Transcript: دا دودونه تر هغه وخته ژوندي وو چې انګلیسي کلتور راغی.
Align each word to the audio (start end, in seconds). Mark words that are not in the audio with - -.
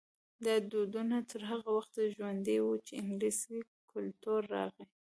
دا 0.45 0.55
دودونه 0.71 1.17
تر 1.29 1.41
هغه 1.51 1.69
وخته 1.77 2.01
ژوندي 2.15 2.57
وو 2.61 2.73
چې 2.85 2.91
انګلیسي 3.03 3.57
کلتور 3.91 4.41
راغی. 4.55 4.85